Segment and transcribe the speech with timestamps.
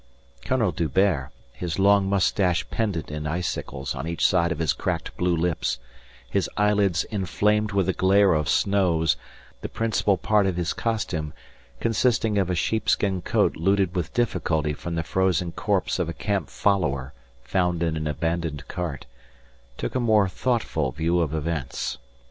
[0.43, 5.35] Colonel D'Hubert, his long moustache pendent in icicles on each side of his cracked blue
[5.35, 5.77] lips,
[6.27, 9.15] his eyelids inflamed with the glare of snows,
[9.61, 11.33] the principal part of his costume
[11.79, 16.49] consisting of a sheepskin coat looted with difficulty from the frozen corpse of a camp
[16.49, 17.13] follower
[17.43, 19.05] found in an abandoned cart,
[19.77, 21.99] took a more thoughtful view of events.